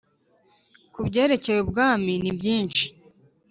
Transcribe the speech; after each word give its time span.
ku 0.93 0.99
byerekeye 1.07 1.59
ubwami 1.65 2.13
ni 2.23 2.31
byinshi 2.37 2.85